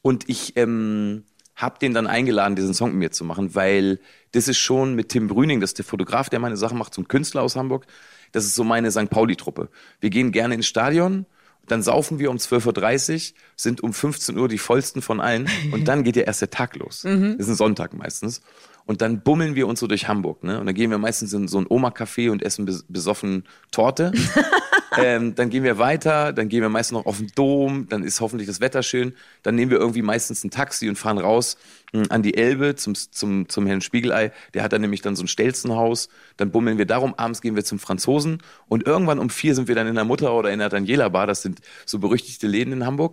[0.00, 1.24] Und ich ähm,
[1.56, 4.00] habe den dann eingeladen, diesen Song mit mir zu machen, weil
[4.32, 7.02] das ist schon mit Tim Brüning, das ist der Fotograf, der meine Sachen macht, so
[7.02, 7.86] ein Künstler aus Hamburg.
[8.32, 9.10] Das ist so meine St.
[9.10, 9.68] Pauli-Truppe.
[10.00, 11.26] Wir gehen gerne ins Stadion,
[11.66, 15.88] dann saufen wir um 12.30 Uhr, sind um 15 Uhr die vollsten von allen und
[15.88, 17.02] dann geht ja erst der Tag los.
[17.34, 18.42] Das ist ein Sonntag meistens.
[18.86, 20.44] Und dann bummeln wir uns so durch Hamburg.
[20.44, 20.60] Ne?
[20.60, 24.12] Und dann gehen wir meistens in so ein Oma-Café und essen bes besoffen Torte.
[24.96, 28.20] ähm, dann gehen wir weiter, dann gehen wir meistens noch auf den Dom, dann ist
[28.20, 29.14] hoffentlich das Wetter schön.
[29.42, 31.56] Dann nehmen wir irgendwie meistens ein Taxi und fahren raus
[31.92, 34.32] mh, an die Elbe zum, zum, zum Herrn Spiegelei.
[34.54, 36.08] Der hat dann nämlich dann so ein Stelzenhaus.
[36.36, 38.42] Dann bummeln wir darum, abends gehen wir zum Franzosen.
[38.68, 41.26] Und irgendwann um vier sind wir dann in der Mutter oder in der Daniela Bar.
[41.26, 43.12] Das sind so berüchtigte Läden in Hamburg.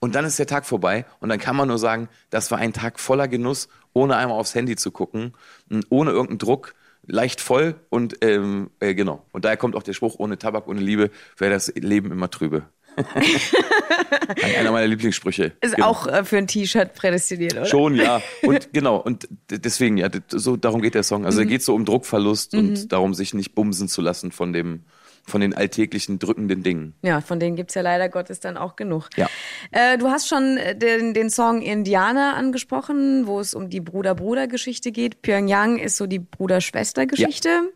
[0.00, 2.72] Und dann ist der Tag vorbei und dann kann man nur sagen, das war ein
[2.72, 5.32] Tag voller Genuss, ohne einmal aufs Handy zu gucken,
[5.70, 6.74] mh, ohne irgendeinen Druck,
[7.06, 9.24] leicht voll und ähm, äh, genau.
[9.32, 12.64] Und daher kommt auch der Spruch, ohne Tabak, ohne Liebe wäre das Leben immer trübe.
[14.58, 15.52] Einer meiner Lieblingssprüche.
[15.60, 15.86] Ist Genau.
[15.88, 17.66] auch äh, für ein T-Shirt prädestiniert, oder?
[17.66, 18.20] Schon, ja.
[18.42, 21.24] Und genau, und deswegen, ja, so darum geht der Song.
[21.24, 21.46] Also Mhm.
[21.46, 24.82] er geht so um Druckverlust und darum, sich nicht bumsen zu lassen von dem,
[25.28, 26.94] von den alltäglichen drückenden Dingen.
[27.02, 29.08] Ja, von denen gibt's ja leider Gottes dann auch genug.
[29.16, 29.28] Ja.
[29.70, 34.92] Äh, du hast schon äh, den, den Song Indianer angesprochen, wo es um die Bruder-Bruder-Geschichte
[34.92, 35.22] geht.
[35.22, 37.70] Pyongyang ist so die Bruder-Schwester-Geschichte.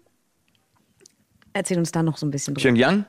[1.53, 2.63] Erzähl uns da noch so ein bisschen drüber.
[2.63, 3.05] Pyongyang?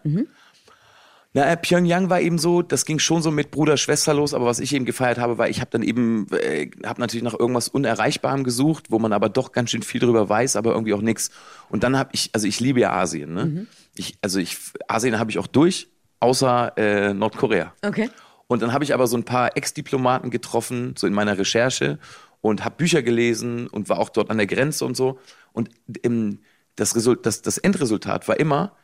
[1.36, 4.46] Na, äh, Pyongyang war eben so, das ging schon so mit Bruder, Schwester los, aber
[4.46, 7.70] was ich eben gefeiert habe, war, ich habe dann eben, äh, habe natürlich nach irgendwas
[7.70, 11.32] Unerreichbarem gesucht, wo man aber doch ganz schön viel drüber weiß, aber irgendwie auch nix.
[11.70, 13.66] Und dann habe ich, also ich liebe ja Asien, ne?
[13.96, 17.74] Ich, also ich, Asien habe ich auch durch, außer äh, Nordkorea.
[17.84, 18.10] Okay.
[18.48, 22.00] Und dann habe ich aber so ein paar Ex-Diplomaten getroffen, so in meiner Recherche
[22.42, 25.20] und habe Bücher gelesen und war auch dort an der Grenze und so.
[25.54, 25.70] Und
[26.04, 26.40] ähm,
[26.76, 28.76] das, Result, das, das Endresultat war immer,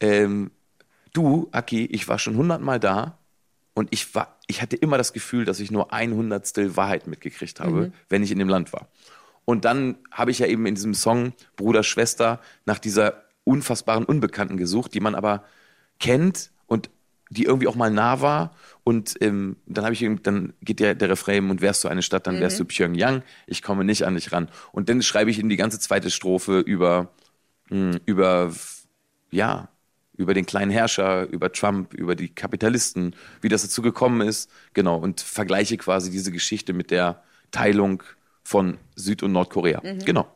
[0.00, 0.50] ähm,
[1.12, 3.18] du, Aki, ich war schon hundertmal da
[3.74, 7.60] und ich war, ich hatte immer das Gefühl, dass ich nur ein Hundertstel Wahrheit mitgekriegt
[7.60, 8.88] habe, wenn ich in dem Land war.
[9.44, 14.56] Und dann habe ich ja eben in diesem Song Bruder, Schwester nach dieser unfassbaren Unbekannten
[14.56, 15.44] gesucht, die man aber
[16.00, 16.90] kennt und
[17.30, 18.54] die irgendwie auch mal nah war.
[18.84, 22.26] Und ähm, dann habe ich dann geht der, der Refrain und wärst du eine Stadt,
[22.26, 23.22] dann wärst du Pyongyang.
[23.46, 24.48] Ich komme nicht an dich ran.
[24.72, 27.08] Und dann schreibe ich in die ganze zweite Strophe über
[27.70, 28.52] mh, über
[29.30, 29.68] ja
[30.16, 34.96] über den kleinen Herrscher, über Trump, über die Kapitalisten, wie das dazu gekommen ist, genau
[34.96, 38.02] und vergleiche quasi diese Geschichte mit der Teilung
[38.42, 39.80] von Süd- und Nordkorea.
[40.06, 40.26] Genau.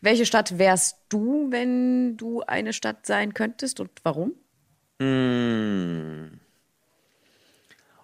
[0.00, 4.34] Welche Stadt wärst du, wenn du eine Stadt sein könntest und warum?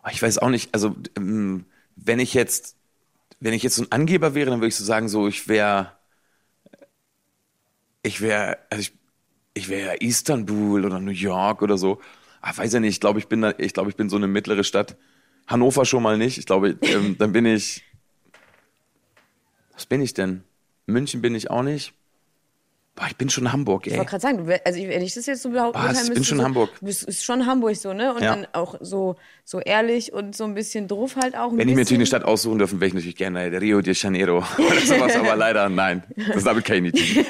[0.05, 2.77] Oh, Ich weiß auch nicht, also ähm, wenn ich jetzt,
[3.41, 5.93] wenn ich jetzt so ein Angeber wäre, dann würde ich so sagen, so ich wäre,
[8.03, 8.93] ich wäre, also ich,
[9.55, 12.01] ich wäre Istanbul oder New York oder so.
[12.41, 14.29] Ach, weiß ja nicht, ich glaube, ich bin da, ich glaube, ich bin so eine
[14.29, 14.97] mittlere Stadt.
[15.47, 16.39] Hannover schon mal nicht.
[16.39, 17.85] Ich glaube, ähm, dann bin ich,
[19.73, 20.45] was bin ich denn?
[20.87, 21.95] München bin ich auch nicht.
[22.97, 23.99] Boah, ich bin schon Hamburg, Ich ey.
[23.99, 26.45] wollte gerade sagen, also wenn ich das jetzt so behaupten kann, Ich bin schon so,
[26.45, 26.79] Hamburg.
[26.79, 28.15] Du bist ist schon Hamburg so, ne?
[28.15, 28.37] Und Ja.
[28.37, 31.51] dann auch so, so ehrlich und so ein bisschen drauf halt auch.
[31.51, 34.45] Wenn ich mir natürlich eine Stadt aussuchen dürfen, wäre ich natürlich gerne Rio de Janeiro
[34.59, 36.05] oder sowas, aber leider nein.
[36.33, 37.17] Das damit kann ich nicht.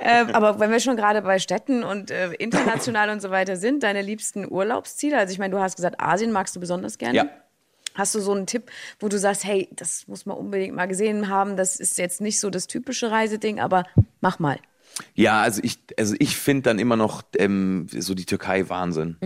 [0.00, 3.84] ähm, aber wenn wir schon gerade bei Städten und äh, international und so weiter sind,
[3.84, 5.16] deine liebsten Urlaubsziele?
[5.16, 7.16] Also ich meine, du hast gesagt, Asien magst du besonders gerne.
[7.16, 7.26] Ja.
[7.98, 11.28] Hast du so einen Tipp, wo du sagst, hey, das muss man unbedingt mal gesehen
[11.28, 13.84] haben, das ist jetzt nicht so das typische Reiseding, aber
[14.20, 14.58] mach mal.
[15.14, 19.16] Ja, also ich, also ich finde dann immer noch ähm, so die Türkei Wahnsinn.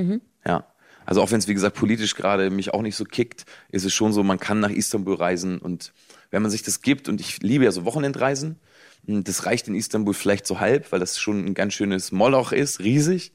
[0.46, 0.66] Ja.
[1.04, 3.92] Also auch wenn es, wie gesagt, politisch gerade mich auch nicht so kickt, ist es
[3.92, 5.92] schon so, man kann nach Istanbul reisen und
[6.30, 8.58] wenn man sich das gibt, und ich liebe ja so Wochenendreisen,
[9.06, 12.52] und das reicht in Istanbul vielleicht so halb, weil das schon ein ganz schönes Moloch
[12.52, 13.32] ist, riesig.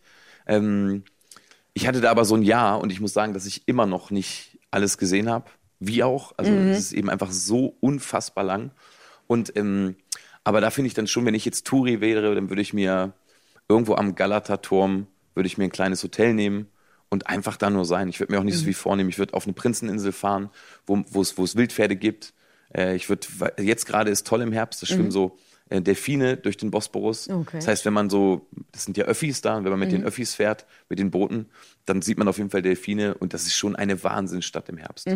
[0.48, 1.04] Ähm,
[1.74, 4.10] ich hatte da aber so ein Jahr und ich muss sagen, dass ich immer noch
[4.10, 5.46] nicht alles gesehen habe.
[5.80, 6.34] Wie auch.
[6.38, 8.72] Also es ist eben einfach so unfassbar lang.
[9.28, 9.96] Und ähm,
[10.44, 13.14] aber da finde ich dann schon, wenn ich jetzt Touri wäre, dann würde ich mir
[13.68, 16.68] irgendwo am Galata-Turm würde ich mir ein kleines Hotel nehmen
[17.10, 18.10] und einfach da nur sein.
[18.10, 19.10] Ich würde mir auch nicht so viel vornehmen.
[19.10, 20.50] Ich würde auf eine Prinzeninsel fahren,
[20.86, 22.34] wo, es, Wildpferde gibt.
[22.74, 23.28] Äh, ich würde,
[23.60, 25.38] jetzt gerade ist toll im Herbst, da schwimmen so
[25.70, 27.30] äh, Delfine durch den Bosporus.
[27.30, 27.58] Okay.
[27.58, 30.04] Das heißt, wenn man so, das sind ja Öffis da, und wenn man mit den
[30.04, 31.48] Öffis fährt, mit den Booten,
[31.86, 35.08] dann sieht man auf jeden Fall Delfine und das ist schon eine Wahnsinnsstadt im Herbst.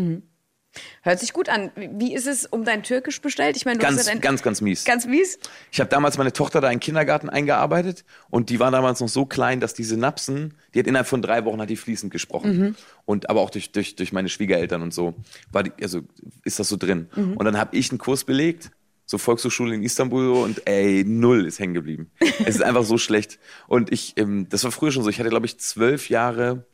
[1.01, 1.71] Hört sich gut an.
[1.75, 3.57] Wie ist es um dein Türkisch bestellt?
[3.57, 4.85] Ich meine, du Ganz, hast ja dein, ganz, ganz mies.
[4.85, 5.37] ganz mies.
[5.69, 9.09] Ich habe damals meine Tochter da in den Kindergarten eingearbeitet und die war damals noch
[9.09, 12.77] so klein, dass diese Napsen, die hat innerhalb von drei Wochen hat die fließend gesprochen.
[13.03, 15.13] Und aber auch durch, durch, durch meine Schwiegereltern und so,
[15.51, 16.01] war die, also
[16.45, 17.09] ist das so drin.
[17.15, 18.71] Und dann habe ich einen Kurs belegt,
[19.11, 22.11] so Volkshochschule in Istanbul und ey, null ist hängen geblieben.
[22.19, 23.39] es ist einfach so schlecht.
[23.67, 26.65] Und ich, ähm, das war früher schon so, ich hatte glaube ich zwölf Jahre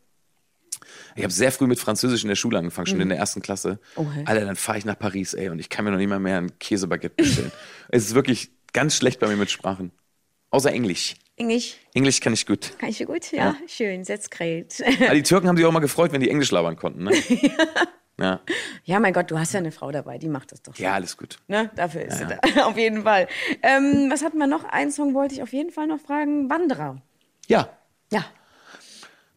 [1.15, 3.79] ich habe sehr früh mit Französisch in der Schule angefangen, schon in der ersten Klasse.
[3.95, 4.23] Oh, hey.
[4.27, 6.37] Alter, dann fahre ich nach Paris, ey, und ich kann mir noch nicht mal mehr
[6.37, 7.51] ein Käsebaguette bestellen.
[7.89, 9.91] es ist wirklich ganz schlecht bei mir mit Sprachen.
[10.51, 11.15] Außer Englisch.
[11.35, 11.77] Englisch.
[11.95, 12.77] Englisch kann ich gut.
[12.77, 13.31] Kann ich gut?
[13.31, 14.03] Ja, schön.
[14.03, 14.75] That's great.
[15.01, 17.13] Aber die Türken haben sich auch mal gefreut, wenn die Englisch labern konnten, ne?
[17.29, 17.49] ja.
[18.19, 20.75] ja, mein Gott, du hast ja eine Frau dabei, die macht das doch.
[20.75, 20.83] schon.
[20.83, 21.37] ja, alles gut.
[21.47, 21.69] Ne?
[21.75, 22.65] Dafür ist sie da.
[22.65, 23.27] Auf jeden Fall.
[23.61, 24.63] Ähm, was hatten wir noch?
[24.63, 26.49] Einen Song wollte ich auf jeden Fall noch fragen.
[26.49, 27.01] Wanderer.
[27.47, 27.69] Ja.
[28.11, 28.25] Ja.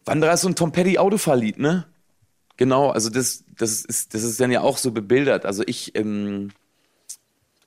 [0.05, 1.85] Wanderer ist so ein Tom Petty Autofahrlied, ne?
[2.57, 5.45] Genau, also das, das, ist, das ist dann ja auch so bebildert.
[5.45, 6.51] Also ich, ähm,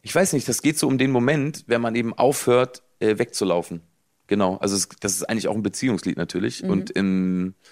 [0.02, 3.82] ich weiß nicht, das geht so um den Moment, wenn man eben aufhört, äh, wegzulaufen.
[4.26, 6.64] Genau, also es, das ist eigentlich auch ein Beziehungslied natürlich.
[6.64, 7.64] Und ähm, äh,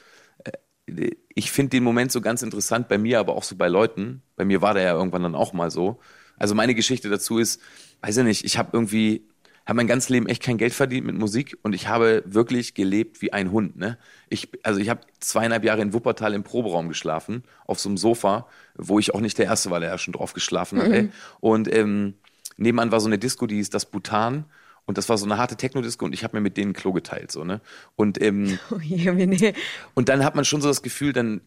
[0.87, 4.23] ich finde den Moment so ganz interessant bei mir, aber auch so bei Leuten.
[4.37, 6.01] Bei mir war der ja irgendwann dann auch mal so.
[6.37, 7.61] Also meine Geschichte dazu ist,
[8.01, 9.29] weiß ich nicht, ich habe irgendwie,
[9.65, 13.23] habe mein ganzes Leben echt kein Geld verdient mit Musik und ich habe wirklich gelebt
[13.23, 13.77] wie ein Hund.
[13.77, 13.97] Ne?
[14.29, 18.49] Ich, also ich habe zweieinhalb Jahre in Wuppertal im Proberaum geschlafen, auf so einem Sofa,
[18.75, 20.91] wo ich auch nicht der Erste war, der ja schon drauf geschlafen hat.
[20.91, 21.11] Ey.
[21.39, 22.15] Und ähm,
[22.57, 24.47] nebenan war so eine Disco, die hieß das Bhutan.
[24.85, 26.93] Und das war so eine harte Techno-Disco und ich habe mir mit denen ein Klo
[26.93, 27.31] geteilt.
[27.31, 27.61] So, ne?
[27.97, 29.55] Und ähm, Oh je, nee.
[29.95, 31.41] und dann hat man schon so das Gefühl, dann,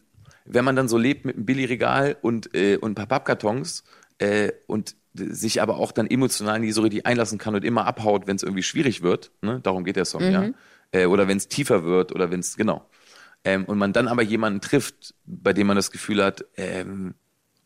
[0.44, 3.84] wenn man dann so lebt mit einem Billigregal und, äh, und ein paar Pappkartons
[4.18, 8.26] äh, und sich aber auch dann emotional nie so richtig einlassen kann und immer abhaut,
[8.26, 9.60] wenn es irgendwie schwierig wird, ne?
[9.62, 10.50] darum geht der Song, ja.
[10.92, 12.88] Äh, oder wenn es tiefer wird oder wenn es, genau.
[13.44, 17.14] Ähm, und man dann aber jemanden trifft, bei dem man das Gefühl hat, ähm,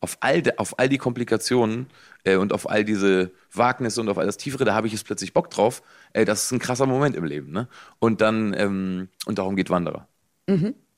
[0.00, 1.86] auf all, de, auf all die Komplikationen
[2.24, 5.04] äh, und auf all diese Wagnisse und auf all das Tiefere, da habe ich jetzt
[5.04, 5.82] plötzlich Bock drauf.
[6.12, 7.52] Äh, das ist ein krasser Moment im Leben.
[7.52, 7.68] Ne?
[7.98, 10.08] Und dann, ähm, und darum geht Wanderer.
[10.48, 10.89] Ja.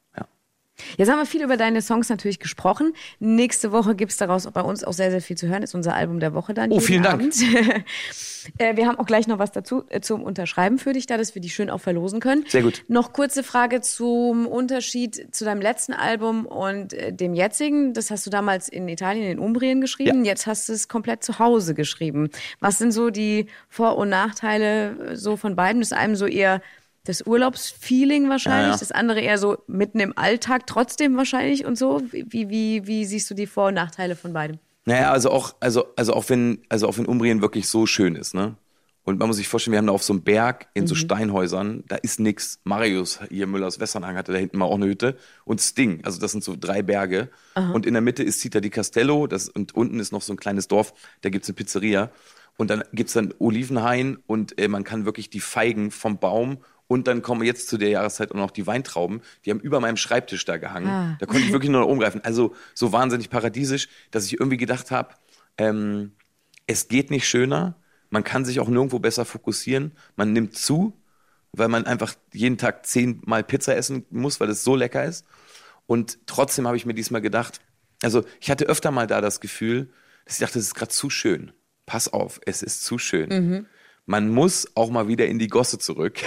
[0.96, 2.92] Jetzt haben wir viel über deine Songs natürlich gesprochen.
[3.18, 5.62] Nächste Woche gibt es daraus bei uns auch sehr, sehr viel zu hören.
[5.62, 6.72] Ist unser Album der Woche dann.
[6.72, 7.14] Oh, vielen Dank.
[7.14, 7.34] Abend.
[8.58, 11.34] äh, wir haben auch gleich noch was dazu äh, zum Unterschreiben für dich da, dass
[11.34, 12.44] wir die schön auch verlosen können.
[12.48, 12.84] Sehr gut.
[12.88, 17.94] Noch kurze Frage zum Unterschied zu deinem letzten Album und äh, dem jetzigen.
[17.94, 20.24] Das hast du damals in Italien, in Umbrien geschrieben.
[20.24, 22.30] Jetzt hast du es komplett zu Hause geschrieben.
[22.60, 25.80] Was sind so die Vor- und Nachteile so von beiden?
[25.80, 26.60] Das ist einem so eher
[27.04, 28.78] das Urlaubsfeeling wahrscheinlich, Ja, ja.
[28.78, 32.02] das andere eher so mitten im Alltag trotzdem wahrscheinlich und so.
[32.10, 34.58] Wie, wie, wie siehst du die Vor- und Nachteile von beidem?
[34.84, 38.34] Naja, also auch, also, also auch wenn, also auch wenn Umbrien wirklich so schön ist,
[38.34, 38.56] ne?
[39.04, 41.82] Und man muss sich vorstellen, wir haben da auf so einem Berg in so Steinhäusern,
[41.88, 42.60] da ist nix.
[42.62, 46.30] Marius hier Müllers Westernhang hatte da hinten mal auch eine Hütte und Sting, also das
[46.30, 47.28] sind so drei Berge.
[47.56, 50.36] Und in der Mitte ist Città di Castello, das, und unten ist noch so ein
[50.36, 52.10] kleines Dorf, da gibt's eine Pizzeria.
[52.58, 56.58] Und dann gibt's dann Olivenhain und äh, man kann wirklich die Feigen vom Baum
[56.92, 59.96] und dann kommen jetzt zu der Jahreszeit auch noch die Weintrauben, die haben über meinem
[59.96, 60.88] Schreibtisch da gehangen.
[60.88, 61.16] Ah.
[61.18, 62.22] Da konnte ich wirklich nur noch umgreifen.
[62.22, 65.14] Also so wahnsinnig paradiesisch, dass ich irgendwie gedacht habe,
[65.56, 66.12] ähm,
[66.66, 67.76] es geht nicht schöner,
[68.10, 70.92] man kann sich auch nirgendwo besser fokussieren, man nimmt zu,
[71.52, 75.24] weil man einfach jeden Tag zehnmal Pizza essen muss, weil es so lecker ist.
[75.86, 77.62] Und trotzdem habe ich mir diesmal gedacht,
[78.02, 79.88] also ich hatte öfter mal da das Gefühl,
[80.26, 81.52] dass ich dachte, es ist gerade zu schön.
[81.86, 83.30] Pass auf, es ist zu schön.
[84.04, 86.18] Man muss auch mal wieder in die Gosse zurück.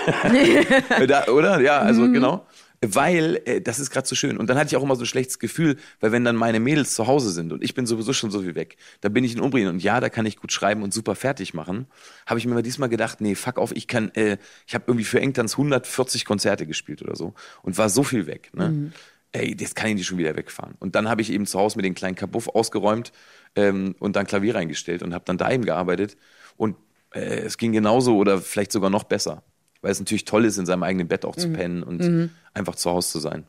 [1.07, 1.59] da, oder?
[1.59, 2.45] Ja, also genau.
[2.81, 4.37] weil äh, das ist gerade so schön.
[4.37, 6.95] Und dann hatte ich auch immer so ein schlechtes Gefühl, weil wenn dann meine Mädels
[6.95, 9.41] zu Hause sind und ich bin sowieso schon so viel weg, dann bin ich in
[9.41, 11.87] Umbrien und ja, da kann ich gut schreiben und super fertig machen.
[12.25, 15.05] Habe ich mir mal diesmal gedacht, nee, fuck auf, ich kann, äh, ich habe irgendwie
[15.05, 18.51] für Engtanz 140 Konzerte gespielt oder so und war so viel weg.
[18.53, 18.69] Ne?
[18.69, 18.93] Mhm.
[19.33, 20.75] Ey, das kann ich nicht schon wieder wegfahren.
[20.79, 23.11] Und dann habe ich eben zu Hause mit den kleinen Kabuff ausgeräumt
[23.57, 26.15] ähm, und dann Klavier reingestellt und habe dann da eben gearbeitet
[26.55, 26.77] und
[27.13, 29.43] äh, es ging genauso oder vielleicht sogar noch besser
[29.85, 32.89] weil es natürlich toll ist, in seinem eigenen Bett auch zu pennen und einfach zu
[32.89, 33.45] Hause zu sein.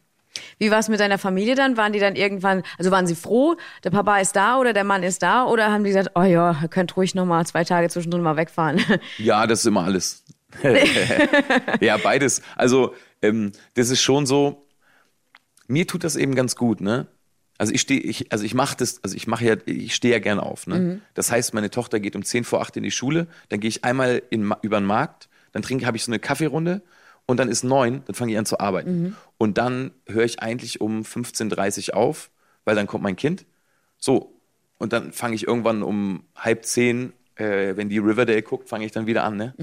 [0.58, 1.78] Wie war es mit deiner Familie dann?
[1.78, 5.02] Waren die dann irgendwann, also waren sie froh, der Papa ist da oder der Mann
[5.02, 5.46] ist da?
[5.46, 8.36] Oder haben die gesagt, oh ja, ihr könnt ruhig noch mal zwei Tage zwischendrin mal
[8.36, 8.82] wegfahren?
[9.16, 10.24] Ja, das ist immer alles.
[11.80, 12.42] ja, beides.
[12.54, 14.66] Also, ähm, das ist schon so,
[15.68, 17.06] mir tut das eben ganz gut, ne?
[17.58, 20.20] Also ich stehe, ich, also ich mache das, also ich mache ja, ich stehe ja
[20.20, 20.66] gern auf.
[20.66, 21.00] Ne?
[21.14, 23.84] Das heißt, meine Tochter geht um 10 vor 8 in die Schule, dann gehe ich
[23.84, 26.82] einmal in, über den Markt, dann trinke, habe ich so eine Kaffeerunde
[27.26, 28.90] und dann ist neun, dann fange ich an zu arbeiten.
[29.38, 32.30] Und dann höre ich eigentlich um 15.30 Uhr auf,
[32.64, 33.46] weil dann kommt mein Kind.
[33.98, 34.34] So,
[34.78, 38.92] und dann fange ich irgendwann um halb zehn, äh, wenn die Riverdale guckt, fange ich
[38.92, 39.54] dann wieder an, ne?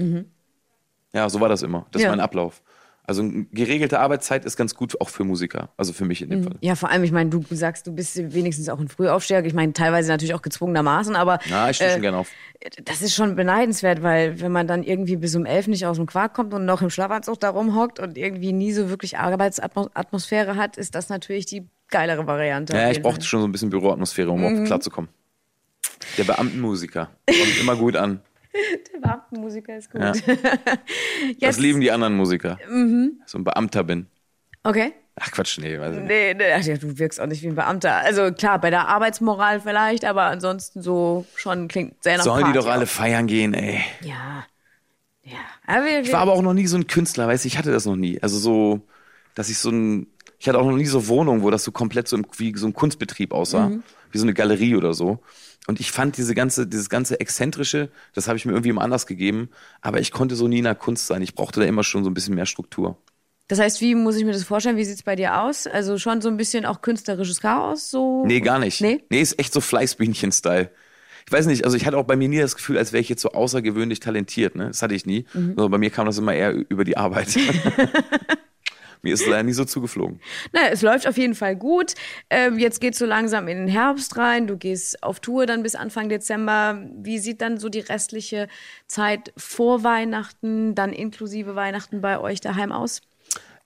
[1.12, 1.86] Ja, so war das immer.
[1.92, 2.08] Das Ja.
[2.08, 2.62] ist mein Ablauf.
[3.06, 6.42] Also eine geregelte Arbeitszeit ist ganz gut auch für Musiker, also für mich in dem
[6.44, 6.54] Fall.
[6.62, 9.44] ja, vor allem, ich meine, du sagst, du bist wenigstens auch ein Frühaufsteher.
[9.44, 12.30] Ich meine, teilweise natürlich auch gezwungenermaßen, aber Ja, ich stehe äh, schon gerne auf.
[12.82, 16.06] das ist schon beneidenswert, weil wenn man dann irgendwie bis um elf nicht aus dem
[16.06, 20.78] Quark kommt und noch im Schlafanzug da rumhockt und irgendwie nie so wirklich Arbeitsatmosphäre hat,
[20.78, 22.72] ist das natürlich die geilere Variante.
[22.74, 24.64] Ja, ich brauchte schon so ein bisschen Büroatmosphäre, um Mhm.
[24.64, 25.10] klarzukommen.
[26.16, 28.20] Der Beamtenmusiker kommt immer gut an.
[28.92, 30.00] Der Beamtenmusiker ist gut.
[30.00, 30.12] Ja.
[31.40, 32.58] Das lieben die anderen Musiker.
[32.68, 33.20] Mhm.
[33.26, 34.06] So ein Beamter bin.
[34.62, 34.92] Okay.
[35.16, 36.08] Ach Quatsch, nee, weiß ich nicht.
[36.08, 37.96] Nee, nee, ach du wirkst auch nicht wie ein Beamter.
[37.98, 42.44] Also klar, bei der Arbeitsmoral vielleicht, aber ansonsten so schon klingt sehr nach Sollen die
[42.52, 42.88] Party doch alle auch.
[42.88, 43.80] feiern gehen, ey.
[44.00, 44.44] Ja.
[45.22, 45.38] Ja.
[45.66, 47.70] Aber wir, Ich war aber auch noch nie so ein Künstler, weißt du, ich hatte
[47.72, 48.20] das noch nie.
[48.22, 48.80] Also so,
[49.34, 52.08] dass ich so ein, ich hatte auch noch nie so Wohnungen, wo das so komplett
[52.08, 53.82] so im, wie so ein Kunstbetrieb aussah, Mhm.
[54.10, 55.20] wie so eine Galerie oder so.
[55.66, 59.06] Und ich fand diese ganze, dieses ganze Exzentrische, das habe ich mir irgendwie immer anders
[59.06, 59.48] gegeben,
[59.80, 61.22] aber ich konnte so nie in der Kunst sein.
[61.22, 62.98] Ich brauchte da immer schon so ein bisschen mehr Struktur.
[63.48, 64.76] das heißt, wie muss ich mir das vorstellen?
[64.76, 65.66] Wie sieht's bei dir aus?
[65.66, 67.90] Also schon so ein bisschen auch künstlerisches Chaos?
[67.90, 68.24] So?
[68.26, 68.80] Nee, gar nicht.
[68.80, 69.04] Nee?
[69.10, 70.70] Nee, ist echt so Fleißbienchen-Style.
[71.26, 73.08] Ich weiß nicht, also ich hatte auch bei mir nie das Gefühl, als wäre ich
[73.08, 74.66] jetzt so außergewöhnlich talentiert, ne?
[74.66, 75.24] Das hatte ich nie.
[75.32, 75.54] Mhm.
[75.56, 77.28] Sondern bei mir kam das immer eher über die Arbeit.
[79.04, 80.18] mir ist es leider nie so zugeflogen.
[80.52, 81.94] Naja, es läuft auf jeden Fall gut.
[82.30, 84.48] Ähm, jetzt geht's so langsam in den Herbst rein.
[84.48, 86.82] Du gehst auf Tour dann bis Anfang Dezember.
[86.96, 88.48] Wie sieht dann so die restliche
[88.88, 93.00] Zeit vor Weihnachten, dann inklusive Weihnachten bei euch daheim aus?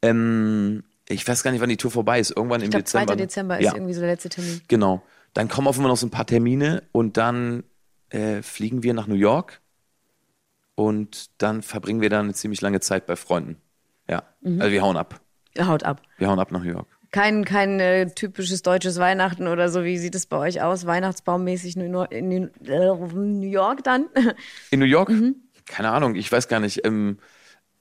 [0.03, 2.37] Ähm, ich weiß gar nicht, wann die Tour vorbei ist.
[2.37, 2.99] Irgendwann Ich im glaube, 2.
[3.01, 3.17] Dezember.
[3.17, 3.23] ne?
[3.23, 4.61] Dezember ist ja, irgendwie so der letzte Termin.
[4.69, 5.03] genau.
[5.35, 7.63] Dann kommen auf einmal noch so ein paar Termine und dann
[8.11, 9.61] äh, fliegen wir nach New York
[10.75, 13.57] und dann verbringen wir dann eine ziemlich lange Zeit bei Freunden.
[14.09, 14.61] Ja, Mhm.
[14.61, 15.21] also wir hauen ab.
[15.67, 16.03] Haut ab.
[16.19, 16.87] Wir hauen ab nach New York.
[17.11, 19.83] Kein, kein äh, typisches deutsches Weihnachten oder so.
[19.83, 20.85] Wie sieht es bei euch aus?
[20.87, 24.07] Weihnachtsbaummäßig in New- in New äh, New York dann?
[24.71, 25.09] In New York?
[25.09, 25.37] Mhm.
[25.65, 26.85] Keine Ahnung, ich weiß gar nicht.
[26.85, 27.19] Ähm,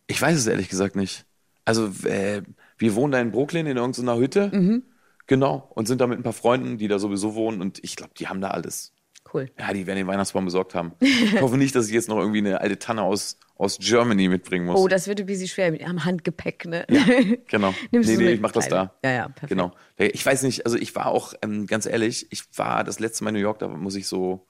[0.07, 1.25] ich weiß es ehrlich gesagt nicht.
[1.65, 2.41] Also, äh,
[2.77, 4.49] wir wohnen da in Brooklyn in irgendeiner Hütte.
[4.53, 4.83] Mhm.
[5.27, 5.69] Genau.
[5.75, 7.59] Und sind da mit ein paar Freunden, die da sowieso wohnen.
[7.59, 8.93] Und ich glaube, die haben da alles.
[9.33, 9.51] Cool.
[9.59, 10.93] Ja, die werden den Weihnachtsbaum besorgt haben.
[11.01, 14.65] Ich hoffe nicht, dass ich jetzt noch irgendwie eine alte Tanne aus, aus Germany mitbringen
[14.65, 14.79] muss.
[14.79, 16.85] Oh, das wird ein bisschen schwer mit am Handgepäck, ne?
[17.47, 17.73] Genau.
[17.91, 18.93] Nimmst nee, du nee, ich mach das da.
[19.03, 19.49] Ja, ja, perfekt.
[19.49, 19.71] Genau.
[19.97, 23.31] Ich weiß nicht, also ich war auch, ähm, ganz ehrlich, ich war das letzte Mal
[23.31, 24.47] in New York, da muss ich so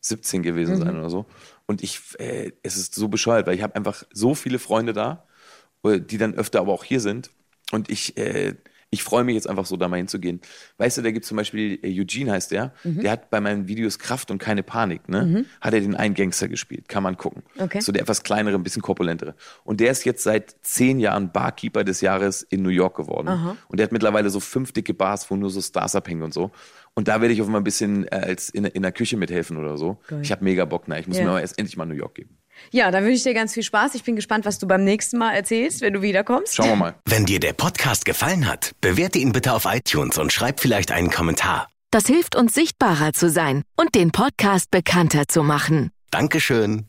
[0.00, 0.82] 17 gewesen Mhm.
[0.82, 1.26] sein oder so.
[1.66, 5.26] Und ich, äh, es ist so bescheuert, weil ich habe einfach so viele Freunde da,
[5.84, 7.30] äh, die dann öfter aber auch hier sind.
[7.72, 8.54] Und ich, äh,
[8.96, 10.40] ich freue mich jetzt einfach so, da mal hinzugehen.
[10.78, 13.02] Weißt du, da gibt es zum Beispiel, äh, Eugene heißt der, Mhm.
[13.02, 15.44] der hat bei meinen Videos Kraft und keine Panik, ne?
[15.60, 17.42] Hat er den einen Gangster gespielt, kann man gucken.
[17.58, 17.80] Okay.
[17.80, 19.34] So der etwas kleinere, ein bisschen korpulentere.
[19.64, 23.28] Und der ist jetzt seit zehn Jahren Barkeeper des Jahres in New York geworden.
[23.68, 26.50] Und der hat mittlerweile so fünf dicke Bars, wo nur so Stars abhängen und so.
[26.94, 29.58] Und da werde ich auf einmal ein bisschen äh, als in, in der Küche mithelfen
[29.58, 29.98] oder so.
[30.08, 30.20] Geil.
[30.22, 30.98] Ich habe mega Bock, ne?
[30.98, 31.24] Ich muss Ja.
[31.24, 32.38] mir aber erst endlich mal New York geben.
[32.70, 33.94] Ja, dann wünsche ich dir ganz viel Spaß.
[33.94, 36.54] Ich bin gespannt, was du beim nächsten Mal erzählst, wenn du wiederkommst.
[36.54, 36.94] Schauen wir mal.
[37.04, 41.10] Wenn dir der Podcast gefallen hat, bewerte ihn bitte auf iTunes und schreib vielleicht einen
[41.10, 41.68] Kommentar.
[41.90, 45.90] Das hilft uns sichtbarer zu sein und den Podcast bekannter zu machen.
[46.10, 46.86] Dankeschön.